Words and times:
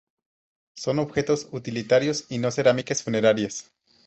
Son 0.73 0.97
objetos 0.97 1.47
utilitarios 1.51 2.25
y 2.27 2.39
no 2.39 2.49
cerámicas 2.49 3.03
funerarias. 3.03 3.69